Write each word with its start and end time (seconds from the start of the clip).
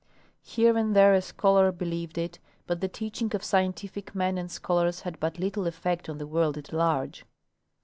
Here 0.41 0.75
and 0.75 0.95
there 0.95 1.13
a 1.13 1.21
scholar 1.21 1.71
believed 1.71 2.17
it, 2.17 2.39
but 2.65 2.81
the 2.81 2.87
teachings 2.87 3.35
of 3.35 3.43
scientific 3.43 4.15
men 4.15 4.35
and 4.39 4.49
scholars 4.49 5.01
had 5.01 5.19
but 5.19 5.37
little 5.37 5.67
effect 5.67 6.09
on 6.09 6.17
the 6.17 6.25
world 6.25 6.57
at 6.57 6.73
large. 6.73 7.23